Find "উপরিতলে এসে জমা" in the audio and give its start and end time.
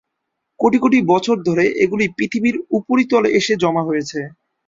2.77-3.83